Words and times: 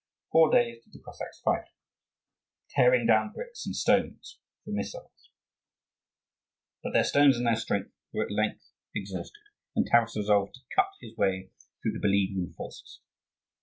Four 0.31 0.49
days 0.51 0.83
did 0.83 0.93
the 0.93 0.99
Cossacks 1.05 1.41
fight, 1.41 1.67
tearing 2.71 3.05
down 3.05 3.33
bricks 3.33 3.67
and 3.67 3.75
stones 3.75 4.39
for 4.65 4.71
missiles. 4.71 5.29
But 6.81 6.93
their 6.93 7.03
stones 7.03 7.37
and 7.37 7.45
their 7.45 7.55
strength 7.55 7.93
were 8.11 8.23
at 8.25 8.31
length 8.31 8.65
exhausted, 8.95 9.43
and 9.75 9.85
Taras 9.87 10.15
resolved 10.15 10.55
to 10.55 10.61
cut 10.75 10.87
his 11.01 11.15
way 11.17 11.51
through 11.83 11.91
the 11.91 11.99
beleaguering 11.99 12.51
forces. 12.53 13.01